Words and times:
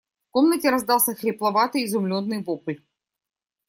В 0.23 0.31
комнате 0.31 0.71
раздался 0.71 1.13
хрипловатый 1.13 1.85
изумленный 1.85 2.41
вопль. 2.43 2.77